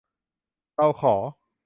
[0.75, 1.15] เราขอ